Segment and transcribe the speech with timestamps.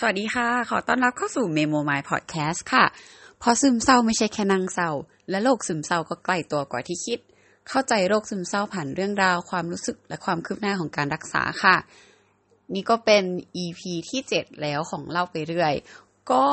[0.00, 2.84] สวัสดีค่ะ ขอต้อนรับเข้าสู่ Memo My Podcast ค่ะ
[3.38, 4.90] เพราะซึมเศร้าไม่ใช่แค่นั่งเศร้า
[5.30, 7.18] และโรคซึมเศร้าก็ใกล้ตัวกว่าที่คิด
[7.68, 11.76] เข้าใจโรคซึมเศร้าผ่านเรื่องราว ความรู้สึกและความคืบหน้าของการรักษาค่ะ
[12.74, 13.24] นี่ก็เป็น
[13.64, 13.80] EP
[14.10, 15.74] ที่ 7 แล้วของเล่าไปเรื่อย
[16.30, 16.44] ก็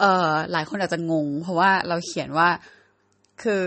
[0.00, 2.48] เอ่อหลายคนอาจจะงง เพราะว่าเราเขียนว่า
[3.42, 3.60] คือ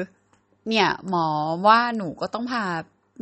[0.70, 1.28] เนี่ยหมอ
[1.68, 2.64] ว่าหนูก็ต้องพา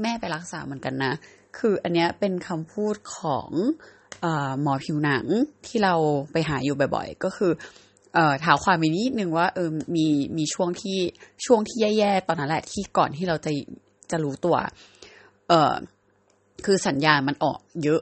[0.01, 1.13] แม่ไปรักษาเหมือนกันนะ
[1.57, 3.49] คืออันเนี้ยเป็นคำพูดของ
[4.61, 5.25] หมอผิวหนัง
[5.65, 5.93] ที่เรา
[6.31, 7.51] ไปหาอยู่บ่อย ๆ ก็คือ
[8.13, 10.99] เอ่อถามความมีนิดนึงว่าเออมีมีช่วงที่
[11.45, 13.51] ช่วงที่แย่ๆตอนนั้นแหละที่ก่อนที่เราจะ
[14.11, 14.55] จะรู้ตัว
[15.49, 15.73] เอ่อ
[16.65, 18.01] คือสัญญาณมันออกเยอะ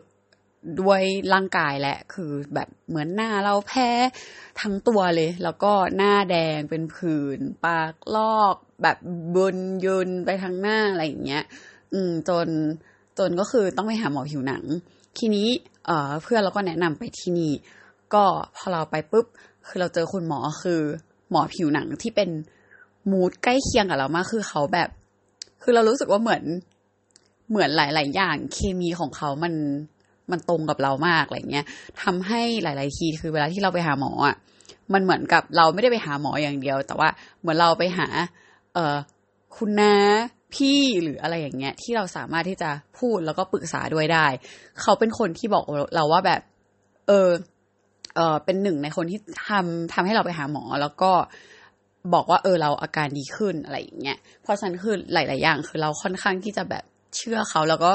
[0.81, 1.02] ด้วย
[1.34, 3.90] ร่างกายแหละคือแบบเหมือนหน้าเราแพ้
[4.62, 8.98] ทั้งตัวเลย แล้วก็หน้าแดงเป็นผื่นปากลอกแบบ
[9.35, 11.43] บนยืนไปทางหน้าอะไรอย่างเงี้ย
[11.93, 12.48] อืมจน
[13.20, 14.63] จนก็คือต้องไปหาหมอผิวหนัง
[15.18, 15.48] ทีนี้
[16.24, 17.52] เพื่อนเราก็แนะนำไปที่นี่
[18.14, 18.24] ก็
[18.56, 19.26] พอเราไปปุ๊บ
[19.68, 20.82] คือเราเจอคุณหมอคือ
[21.32, 22.30] หมอผิวหนังที่เป็น
[23.12, 24.90] มูดใกล้เคียงกับเรามากคือเขาแบบ
[25.62, 26.44] คือเรารู้สึกว่าเหมือน
[27.50, 29.54] เหมือนหลาย ๆ อย่างเคมีของเขามัน
[30.32, 31.66] มันตรงกับเรามากอะไรเงี้ย
[32.02, 34.36] ทำให้หลาย ๆ ทีคือเวลาที่เราไปหาหมออะ
[34.94, 38.08] มันเหมือนกับเราไม่ได้ไปหาหมออย่างเดียว แต่ว่าเหมือนเราไปหา
[38.74, 38.96] เอ่อ
[39.56, 39.94] คุณนา
[40.55, 44.27] พี่หรืออะไรอย่างเงี้ย ที่เราสามารถที่จะพูดแล้วก็ปรึกษาด้วยได้
[44.82, 45.63] เขาเป็นคนที่บอก
[45.95, 46.41] เราว่าแบบ
[47.07, 47.29] เออ
[48.15, 51.12] เออเป็นหนึ่งในคนที่ทำทำให้เราไปหาหมอ แล้วก็
[52.13, 56.84] บอกว่าเออเราอาการดีขึ้นอะไรอย่างเงี้ยเพราะฉะนั้นคือหลาย ๆ อย่าง คือเราค่อนข้างที่จะแบบ
[57.15, 57.91] เชื่อเขาแล้วก็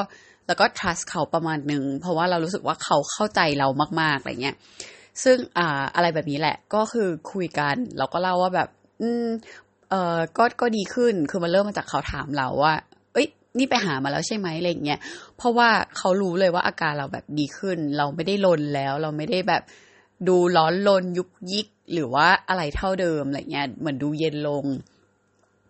[0.47, 3.67] แล้วก็ trust เขาประมาณหนึ่งเพราะว่าเรารู้สึกว่าเขาเข้าใจเรา
[4.01, 4.55] มาก ๆอะไรเงี้ย
[5.23, 8.69] ซึ่งอ่าอะไรแบบนี้แหละก็คือคุยกัน เราก็เล่าว่าแบบ
[9.01, 9.27] อืม
[9.89, 12.73] เออก็ก็ดีขึ้นคือมันเริ่มมาจากเขาถามเราว่า
[13.13, 14.99] เอ้ย นี่ไปหามาแล้วใช่ไหมอะไรเงี้ย
[15.37, 19.63] เพราะว่าเขารู้เลยว่าอาการเราแบบดีขึ้น เราไม่ได้ลนแล้ว เราไม่ได้แบบ
[20.27, 24.65] ดูร้อนลนยุกยิกหรือว่าอะไรเท่าเดิมอะไรเงี้ยเหมือนดูเย็นลง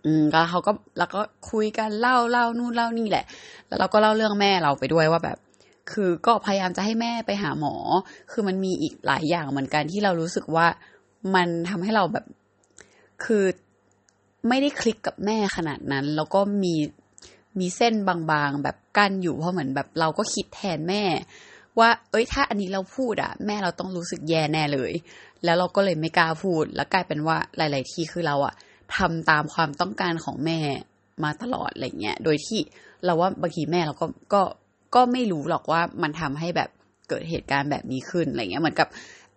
[0.06, 1.22] อืมก็เขาก็แล้วก็
[1.52, 3.25] คุยกันเล่าเล่านู่นเล่านี่แหละ
[3.68, 5.38] แล้วเราก็เล่าเรื่องแม่เราไปด้วยว่าแบบ
[5.91, 7.75] คือก็พยายามจะให้แม่ไปหาหมอ
[8.31, 10.68] คือมันมีอีกหลายอย่างเหมือนกันที่เรารู้สึกว่า
[11.35, 12.25] มันทำให้เราแบบ
[13.24, 13.44] คือ
[14.48, 16.76] ไม่ได้คลิกกับแม่ขนาดนั้น แล้วก็มี
[17.60, 21.04] มีเส้นบางๆ แบบกั้นอยู่เพราะเหมือนแบบเราก็คิดแทนแม่
[21.80, 24.92] ว่า เอ้ยถ้าอันนี้เราพูดอะแม่เราต้องรู้สึกแย่แน่เลย
[25.44, 28.54] แล้วเราก็เลยไม่กล้าพูด แล้วกลายเป็นว่าหลาย ๆ ที่คือเราอะ
[28.96, 30.60] ทำตามความต้องการของแม่
[31.24, 32.60] มาตลอดอะไรเงี้ยโดยที่
[33.06, 34.42] เราว่าบางทีแม่เราก็ก็
[34.96, 36.70] ก็ไม่รู้หรอกว่ามันทำให้แบบ
[37.10, 38.88] เกิดเหตุการณ์แบบนี้ขึ้นอะไรเงี้ยเหมือนกับ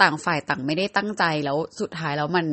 [0.03, 2.47] ต่างฝ่ายต่างไม่ได้ตั้งใจแล้วสุดท้ายแล้วมัน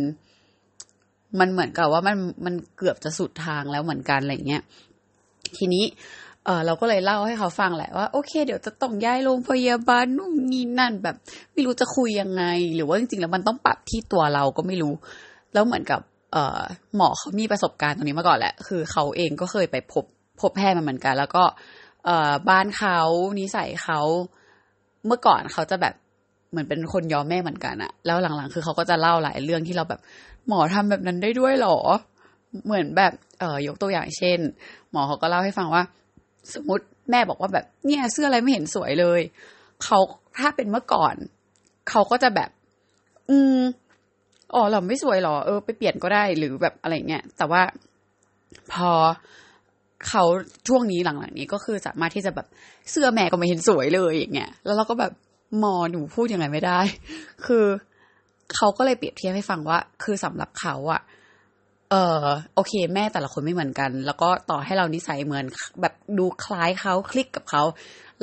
[1.39, 4.61] มันเหมือนกับว่ามันมันเกือบจะสุดทางแล้วเหมือนกันอะไรเงี้ย
[5.57, 5.85] ทีนี้
[6.45, 11.15] เออเราก็เลยเล่าให้เขาฟังแหละว่าโอเค เดี๋ยวจะต้องย้ายโรงพยาบาลนู่นนี่นั่นแบบ
[11.53, 12.43] ไม่รู้จะคุยยังไง
[12.75, 14.93] หรือว่าจริงๆแล้วมันต้องปรับที่ตัวเราก็ไม่รู้
[15.53, 16.01] แล้วเหมือนกับ
[16.33, 16.61] เออ
[16.95, 20.05] หมอเขามีประสบการณ์ตรงนี้มาก่อนแหละ คือเขาเองก็เคยไปพบ
[20.41, 21.43] พบแพทย์มาเหมือนกัน แล้วก็
[22.05, 22.99] เออบ้านเขา
[23.39, 23.99] นิสัยเขา
[25.05, 25.95] เมื่อก่อนเขาจะแบบ
[26.51, 29.99] เหมือนเป็นคนยอมแม่เหมือนกันอะแล้วหลังๆ คือเขาก็จะเล่าหลายเรื่องที่เราแบบ
[30.47, 31.77] หมอทำแบบนั้นได้ด้วยหรอ
[32.65, 34.39] เหมือนแบบเอ่อยกตัวอย่างเช่น
[34.91, 35.83] หมอเขาก็เล่าให้ฟังว่า
[36.53, 39.21] สมมติแม่บอกว่าแบบเนี่ยเสื้ออะไรไม่เห็นสวยเลย
[39.83, 39.99] เขา
[40.37, 41.15] ถ้าเป็นเมื่อก่อน
[41.89, 42.49] เขาก็จะแบบ
[43.29, 43.57] อืม
[44.53, 47.61] อ๋อเราไม่สวยหรอ เออ ไปเปลี่ยนก็ได้หรือแบบอะไรเงี้ยแต่ว่า
[48.73, 48.91] พอ
[50.07, 50.23] เขา
[50.67, 52.47] ช่วงนี้หลังๆนี้ก็คือสามารถที่จะแบบ
[52.91, 55.11] เสื้อแม่ก็ไม่เห็นสวยเลยอย่างเงี้ยแล้วเราก็แบบ
[55.63, 56.79] มอหนูพูดยังไงไม่ได้
[57.45, 57.65] คือ
[58.55, 61.01] เขาก็เลยเปรียบเทียบให้ฟังว่า คือสำหรับเขาอะ
[61.91, 65.45] เออโอเค แม่แต่ละคนไม่เหมือนกัน แล้วก็ต่อให้เรานิสัยเหมือน
[65.81, 67.63] แบบดูคล้ายเขาคลิกกับเขา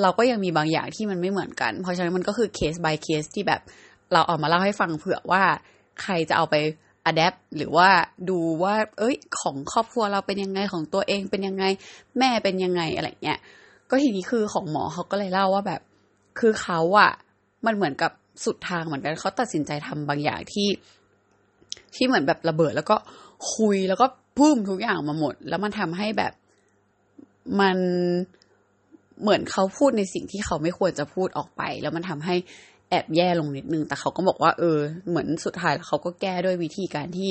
[0.03, 3.61] เราก็ยังมีบางอย่างที่มันไม่เหมือนกัน เพราะฉะนั้นมันก็คือเคส by เคสที่แบบ
[4.13, 5.43] เราเอามาเล่าให้ฟังเผื่อว่า
[6.03, 6.55] ใครจะเอาไป
[7.07, 7.89] อัดแอปหรือว่า
[8.31, 11.65] ดูว่า เอ้ย ของครอบครัวเราเป็นยังไงของตัวเองเป็นยังไง
[12.19, 13.39] แม่เป็นยังไงอะไรเงี้ย
[13.91, 15.81] ก็ทีนี้คือของหมอเขาก็เลยเล่าว่าแบบ
[16.39, 17.11] คือเขาอะ
[17.67, 18.13] มันเหมือนกับ
[18.45, 20.69] สุดทางเหมือนกันเขาตัดสินใจทำบางอย่างที่
[21.95, 22.97] ที่เหมือนแบบระเบิดแล้วก็
[23.55, 24.07] คุยแล้วก็
[24.37, 26.33] พุ่มทุกอย่างมาหมด แล้วมันทำให้แบบ
[27.61, 27.79] มัน
[29.23, 32.35] เหมือนเขาพูดในสิ่งที่เขาไม่ควรจะพูดออกไป แล้วมันทำให้
[32.91, 34.79] แอบแย่ลงนิดนึง แต่เขาก็บอกว่าเออ
[35.09, 37.31] เหมือนสุดท้ายเขาก็แก้ด้วยวิธีการที่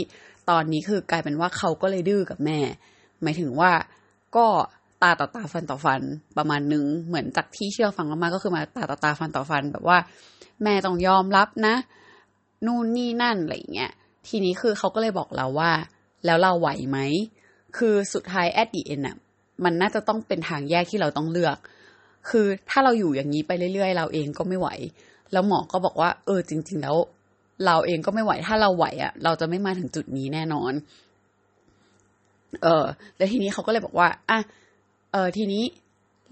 [0.50, 2.60] ตอนนี้คือกลายเป็นว่าเขาก็เลยดื้อกับแม่
[3.22, 3.72] หมายถึงว่า
[4.36, 4.48] ก็
[5.04, 6.02] ตาต่อตาฟันต่อฟัน
[6.38, 9.98] ประมาณนึง เหมือนจากที่เชื่อฟังมาก็คือมาตาต่อตาฟันต่อฟันแบบว่า
[10.64, 11.76] แม่ต้องยอมรับนะ
[12.66, 13.92] นู่นนี่นั่นอะไรเงี้ย
[14.28, 15.72] ทีนี้คือเขาก็เลยบอกเราว่า
[16.26, 16.98] แล้วเราไหวไหม
[17.78, 19.16] คือสุดท้ายแอดดีเอ็นอะ
[19.64, 21.58] มันน่าจะต้องเป็นทางแยกที่เราต้องเลือก
[22.30, 24.70] คือถ้าเราอยู่อย่างนี้ไปเรื่อยๆ เราเองก็ไม่ไหว
[25.32, 26.96] แล้วหมอก็บอกว่า เออจริง ๆ แล้ว
[27.66, 30.74] เราเองก็ไม่ไหว ถ้าเราไหวอะเราจะไม่มาถึงจุดนี้แน่นอน
[32.64, 32.86] เออ
[33.18, 34.40] แล้วทีนี้เขาก็เลยบอกว่าอะ
[35.16, 35.64] เออทีนี้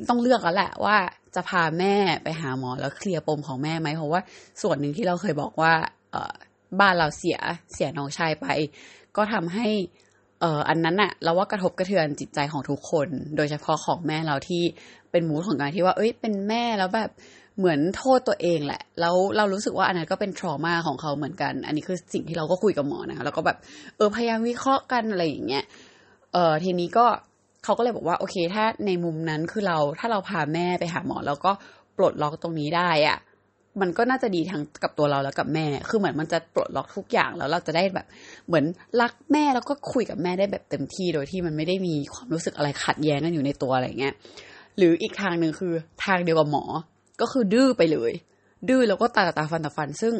[0.10, 0.98] ต้องเลือกแล้วแหละว่า
[1.36, 4.22] จะพาแม่ไปหาหมอแล้วเคลียร์ปมของแม่ไหมเพราะว่า
[4.62, 5.74] ส่วนหนึ่งที่เราเคยบอกว่า
[6.12, 6.34] เออ
[6.80, 7.38] บ้านเราเสีย
[7.74, 8.48] เสียน้องชายไป
[9.18, 9.68] ก็ทำให้
[10.42, 13.08] เอออันนั้นอะเราว่ากระทบกระเทือนจิตใจของทุกคน
[13.38, 14.64] โดยเฉพาะของแม่เราที่
[15.12, 17.10] เป็นมูดของการที่ว่าเอ้ยเป็นแม่แล้วแบบ
[17.58, 23.58] เหมือนโทษตัวเองแหละ แล้วเรารู้สึกว่าอันนั้นก็เป็นทรมาของเขาเหมือนกัน อันนี้คือสิ่งที่เราก็คุยกับหมอนะแล้วก็แบบ
[23.98, 25.64] เออพยายามวิเคราะห์กันอะไรอย่างเงี้ย
[26.34, 27.06] เออทีนี้ก็
[27.64, 31.52] เขาก็เลยบอกว่าโอเค ถ้าในมุมนั้นคือเราถ้าเราพาแม่ไปหาหมอ แล้วก็
[31.98, 33.18] ปลดล็อกตรงนี้ได้อะ
[33.82, 38.06] มันก็น่าจะดีทั้งกับตัวเราแล้วกับแม่ คือเหมือนมันจะปลดล็อกทุกอย่างแล้วเราจะได้แบบ
[38.48, 38.66] เหมือน
[39.02, 44.14] รักแม่แล้วก็คุยกับแม่ได้แบบเต็มที่โดยที่มันไม่ได้มีความรู้สึกอะไรขัดแย้งกันอยู่ในตัวอะไรเงี้ย
[44.78, 45.74] หรืออีกทางหนึ่งคือ
[46.06, 46.64] ทางเดียวกับหมอ
[47.22, 48.12] ก็คือดื้อไปเลย
[48.70, 50.14] ดื้อแล้วก็ตาตาฟันตาฟัน ซึ่ง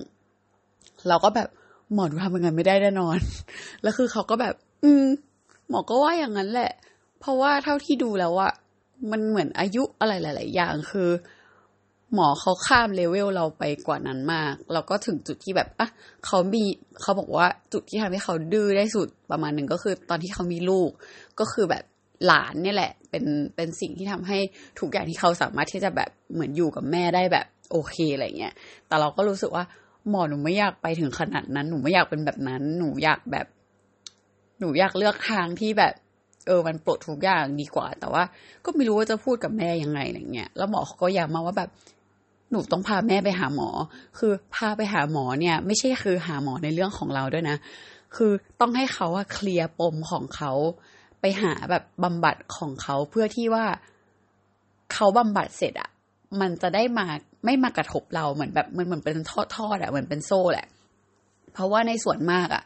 [1.08, 1.50] เราก็แบบ
[1.94, 3.18] หมอดูทำยังไงไม่ได้แน่นอน
[3.84, 4.54] แล้วคือเขาก็แบบ
[4.84, 5.06] อืม
[5.70, 6.72] หมอก็ว่าอย่างนั้นแหละ
[7.24, 8.54] เพราะว่าเท่าที่ดูแล้วอะ
[9.12, 11.10] มันเหมือนอายุอะไรหลาย ๆ อย่างคือ
[12.14, 15.88] หมอเขาข้ามเลเวลเราไปกว่านั้นมาก แล้วก็ถึงจุดที่แบบอะ
[16.26, 16.64] เขามี
[17.02, 20.90] เขาบอกว่าจุดที่ทำให้เขาดื้อได้สุดประมาณหนึ่งก็คือ ตอนที่เขามีลูก
[21.40, 21.84] ก็คือแบบ
[22.26, 23.24] หลานเนี่ยแหละ เป็น
[23.56, 24.38] เป็นสิ่งที่ทำให้
[24.80, 28.54] ทุกอย่างที่เขาสามารถที่จะแบบเหมือนอยู่กับแม่ได้แบบโอเคอะไรเงี้ย
[28.88, 29.64] แต่เราก็รู้สึกว่า
[30.10, 33.48] หมอหนูไม่อยากไปถึงขนาดนั้น หนูไม่อยากเป็นแบบนั้น หนูอยากแบบ
[34.60, 35.94] หนูอยากเลือกทางที่แบบ
[36.48, 38.24] เออมันปลดทุกอย่างดีกว่า แต่ว่า
[38.66, 41.70] ก็ไม่รู้ว่าจะพูดกับแม่ยังไงอะไรเงี้ยแล้วหมอเขาก็ย้ำมาว่าแบบ
[42.52, 43.70] หนูต้องพาแม่ไปหาหมอ
[44.18, 47.58] คือพาไปหาหมอเนี่ย ไม่ใช่คือหาหมอในเรื่องของเราด้วยนะ
[48.16, 50.52] คือต้องให้เขาอะเคลียร์ปมของเขา
[51.22, 53.66] ไปหาแบบบำบัดของเขาเพื่อที่ว่า
[54.94, 55.90] เขาบำบัดเสร็จอะ
[56.42, 57.08] มันจะได้มา
[57.46, 60.68] ไม่มากระทบเราเหมือนแบบมันเหมือนเป็นทอดทอดอะเหมือนเป็นโซ่แหละ
[61.54, 62.64] เพราะว่าในส่วนมากอะ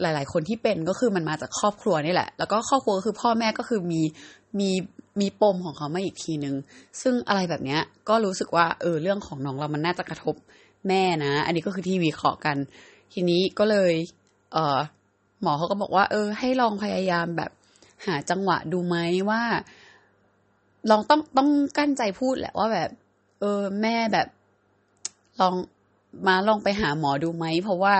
[0.00, 4.02] หลาย ๆ คนที่เป็นก็คือมันมาจากครอบครัวนี่แหละ แล้วก็ครอบครัวก็คือพ่อแม่ก็คือมี
[4.58, 4.70] มี
[5.20, 6.54] มีปมของเขามาอีกทีนึง
[7.02, 10.34] ซึ่งอะไรแบบเนี้ยก็รู้สึกว่าเออเรื่องของน้องเรามันน่าจะกระทบ
[10.88, 12.56] แม่นะ อันนี้ก็คือที่วิเคราะห์กัน
[13.12, 13.92] ทีนี้ก็เลย
[14.52, 14.78] เออ
[15.42, 17.50] หมอเขาก็บอกว่า เออ ให้ลองพยายามแบบ
[18.06, 18.96] หาจังหวะดูไหม
[19.30, 19.42] ว่า
[20.90, 21.48] ลองต้องต้อง
[21.78, 22.90] กั้นใจพูดแหละว่าแบบ
[23.40, 24.28] เออ แม่แบบ
[25.40, 25.54] ลอง
[26.26, 27.94] มาลองไปหาหมอดูไหมเพราะว่า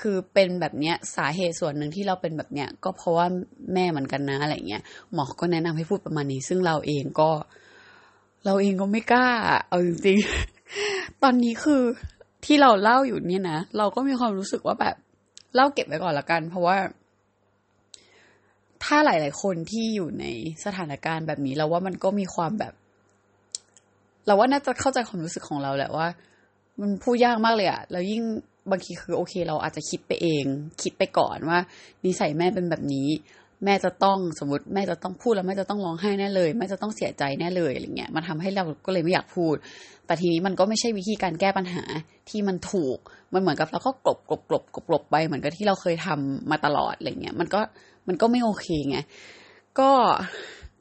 [0.00, 3.26] คือเป็นแบบเนี้ยสาเหตุส่วนหนึ่งที่เราเป็นแบบเนี้ยก็เพราะว่า
[3.74, 4.82] แม่เหมือนกันนะอะไรเงี้ย
[5.12, 7.30] หมอก็แนะนำให้พูดประมาณนี้ ซึ่งเราเองก็
[8.44, 9.28] เราเองก็ไม่กล้า
[9.68, 11.82] เอาจริงๆ ตอนนี้คือ
[12.44, 14.96] ที่เราเล่าอยู่เนี่ยนะเราก็มีความรู้สึกว่าแบบ
[15.54, 16.76] เล่าเก็บไว้ก่อนละกัน เพราะว่า
[18.84, 20.24] ถ้าหลาย ๆ คนที่อยู่ใน
[20.64, 22.72] สถานการณ์แบบนี้เราว่ามันก็มีความแบบ
[24.26, 26.08] เราว่าน่าจะเข้าใจความรู้สึกของเราแหละว่า
[26.80, 28.22] มันพูดยากมากเลยอะแล้วยิ่ง
[28.70, 30.44] บางทีคือโอเค เราอาจจะคิดไปเอง
[30.82, 31.58] คิดไปก่อนว่า
[32.04, 33.08] นิสัยแม่เป็นแบบนี้
[33.64, 39.54] แม่จะต้องสมมติแม่จะต้องพูดแล้วแม่จะต้องร้องไห้แน่เลยแม่จะต้องเสียใจแน่เลยอะไรเงี้ยมันทำให้เราก็เลยไม่อยากพูด
[40.06, 41.84] แต่ทีนี้มันก็ไม่ใช่วิธีการแก้ปัญหา
[42.28, 42.98] ที่มันถูก
[43.32, 47.60] มันเหมือนกับเราก็กลบกลบกลบกลบกลบไปเหมือนกับที่เราเคยทำมาตลอดอะไรเงี้ยมันก็
[48.08, 48.98] มันก็ไม่โอเคไง
[49.78, 49.90] ก็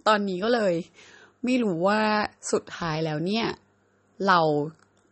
[0.07, 0.73] ตอนนี้ก็เลย
[1.43, 2.01] ไม่รู้ว่า
[2.51, 3.45] สุดท้ายแล้วเนี่ย
[4.27, 4.39] เรา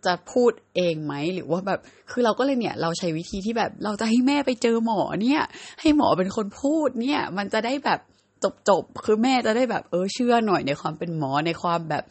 [0.06, 1.80] จะพูดเองไหมหรือว่าแบบ
[2.12, 5.42] คือเราก็เลยเนี่ย เราใช้วิธีที่แบบ เราจะให้แม่ไปเจอหมอเนี่ย
[5.82, 8.00] ให้หมอเป็นคนพูดเนี่ย มันจะได้แบบ
[8.44, 12.04] จบจบคือแม่จะได้แบบเออเชื่อหน่อยในความเป็นหมอในความแบบ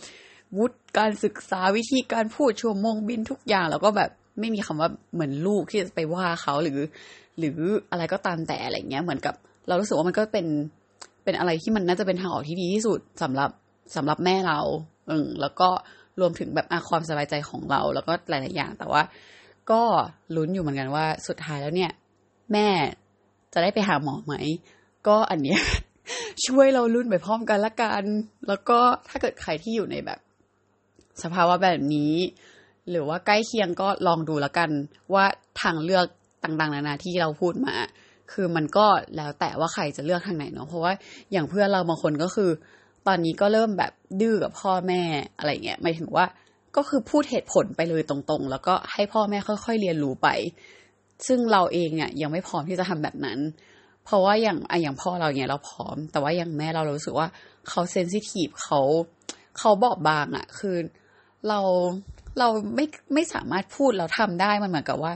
[0.57, 6.79] วุฒิการศึกษาวิธีการพูดชั่วโมงบินทุกอย่าง แล้วก็แบบไม่มีคำว่าเหมือนลูกที่จะไปว่าเขาหรือ
[7.39, 7.59] หรือ
[7.91, 9.35] อะไรก็ตามแต่อะไรเงี้ยเหมือนกับ
[9.69, 10.47] เรารู้สึกว่ามันก็เป็น
[11.25, 13.51] เป็นอะไรที่มันน่าจะเป็นทางออกที่ดีที่สุดสำหรับ
[13.97, 14.61] สำหรับแม่เรา
[15.11, 15.69] อืมแล้วก็
[16.21, 19.03] รวมถึงแบบความสบายใจของเรา แล้วก็หลาย ๆ อย่าง แต่ว่า
[19.71, 19.83] ก็
[20.37, 21.91] ลุ้นอยู่เหมือนกันว่าสุดท้ายแล้วเนี่ย
[22.53, 22.69] แม่
[23.53, 24.35] จะได้ไปหาหมอไหม
[25.09, 25.61] ก็อันเนี้ย
[26.47, 28.03] ช่วยเราลุ้นไปพร้อมกันละกัน
[28.49, 30.19] แล้วก็ถ้าเกิดใครที่อยู่ในแบบ
[31.23, 32.15] สภาวะแบบนี้
[32.91, 34.71] หรือว่าใกล้เคียงก็ลองดูละกัน
[35.15, 35.25] ว่า
[35.63, 36.07] ทางเลือก
[36.45, 37.75] ต่าง ๆ นานาที่เราพูดมา
[38.33, 38.87] คือมันก็
[39.17, 40.93] แล้วแต่ว่าใครจะเลือกทางไหนเนาะเพราะว่า
[41.33, 42.51] อย่างเพื่อนเราบางคนก็คือ
[43.07, 45.03] ตอนนี้ก็เริ่มแบบดื้อกับพ่อแม่
[45.37, 46.27] อะไรเงี้ยหมายถึงว่า
[46.77, 50.29] ก็คือพูดเหตุผลไปเลยตรงๆ แล้วก็ให้พ่อแม่ค่อยๆเรียนรู้ไป
[51.27, 53.39] ซึ่งเราเองเนี่ยยังไม่พร้อมที่จะทำแบบนั้น
[54.05, 57.29] เพราะว่าอย่างออย่างพ่อเราเนี่ยเราพร้อม แต่ว่าอย่างแม่เราเรารู้สึกว่า
[57.69, 58.81] เขา sensitive เขา
[59.59, 60.77] เขาบอบบางอะ่ะ คือ
[61.49, 61.61] เรา
[62.39, 65.13] เราไม่ไม่สามารถพูดเราทำได้มันเหมือนกับว่า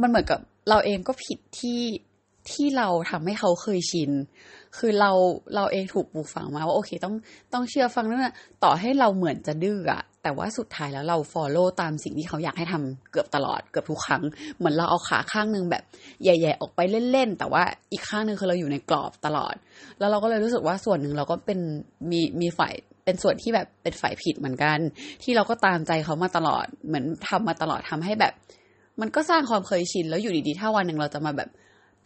[0.00, 1.80] มันเหมือนกับเราเองก็ผิดที่
[2.50, 4.10] ที่เราทำให้เขาเคยชิน
[4.78, 5.10] คือเรา
[5.54, 7.14] เราเองถูกปลูกฝังมาว่าโอเคต้อง
[7.52, 8.34] ต้องเชื่อฟังนั่นนะ
[8.64, 14.22] ต่อให้เราเหมือนจะดื้ออะแต่ว่าสุดท้ายแล้วเรา follow ตามสิ่งที่เขาอยากให้ทำเกือบตลอดเกือบทุกครั้ง
[14.58, 15.82] เหมือนเราเอาขาข้างนึงแบบ
[16.24, 16.80] แย่ๆออกไป
[17.12, 19.54] เล่นๆ แต่ว่าอีกข้างนึงคือเราอยู่ในกรอบตลอด
[19.98, 21.60] แล้วเราก็เลยรู้สึกว่าส่วนหนึ่งเราก็เป็น
[22.10, 24.78] มีมีฝ่ายเป็นส่วนที่แบบเป็นฝ่ายผิดเหมือนกัน
[25.22, 28.32] ที่เราก็ตามใจเขามาตลอดเหมือนทำมาตลอดทำให้แบบ
[29.00, 31.48] มันก็สร้างความเคยชินแล้วอยู่ดีๆถ้าวันหนึ่งเราจะมาแบบ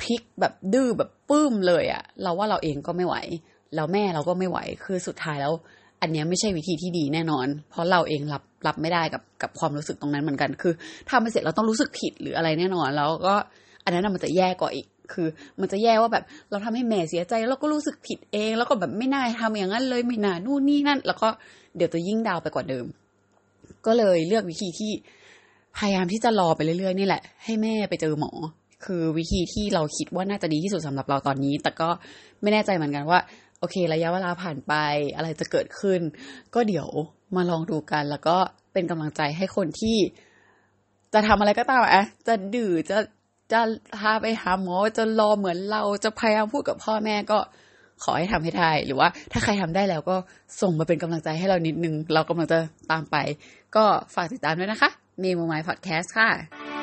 [0.02, 3.16] พลิกแบบดื้อแบบปื้มเลยอะเราว่าเราเองก็ไม่ไหว
[3.74, 5.52] แล้วแม่เราก็ไม่ไหวคือสุดท้ายแล้ว
[6.00, 10.72] อันเนี้ยไม่ใช่วิธีที่ดีแน่นอน เพราะเราเองรับรับไม่ได้กับกับความรู้สึกตรงนั้นเหมือนกัน คือ
[11.10, 13.34] ทำไปเสร็จเราต้องรู้สึกผิดหรืออะไรแน่นอน แล้วก็
[13.84, 15.28] อันนั้นมันจะแย่กว่าอีกคือ
[15.60, 21.28] มันจะแย่ว่าแบบเราทำให้แม่เสียใจแล้วก็รู้สึกผิดเอง แล้วก็แบบไม่น่าทำอย่างนั้นเลยไม่น่านู่นนี่นั่น แล้วก็
[21.76, 22.84] เดี๋ยวจะยิ่งดาวไปกว่าเดิม
[23.86, 24.92] ก็เลยเลือกวิธีที่
[25.78, 28.32] พยายามที่จะรอไปเรื่อยๆนี่แหละ ให้แม่ไปเจอหมอ
[28.86, 31.88] คือวิธีที่เราคิดว่าน่าจะดีที่สุดสำหรับเราตอนนี้ แต่ก็
[32.42, 33.18] ไม่แน่ใจเหมือนกันว่า
[33.60, 34.74] โอเค ระยะเวลาผ่านไป
[35.16, 36.00] อะไรจะเกิดขึ้น
[36.54, 36.88] ก็เดี๋ยว
[37.36, 38.36] มาลองดูกัน แล้วก็
[38.72, 39.96] เป็นกำลังใจให้คนที่
[41.14, 42.98] จะทำอะไรก็ตามอะจะดื้อจะ
[43.52, 43.60] จะ
[44.00, 47.38] พาไปหาหมอจะรอเหมือนเราจะพยายามพูดกับพ่อแม่ก็
[48.02, 50.16] ขอให้ทำให้ได้หรือว่าถ้าใครทำได้แล้วก็
[50.60, 52.58] ส่งมาเป็นกำลังใจให้เรานิดนึง เรากำลังจะ
[52.90, 53.16] ตามไป
[53.76, 54.90] ก็ฝากติดตามด้วยนะคะ
[55.20, 56.75] เมโมไมพอดแคสต์ค่ะ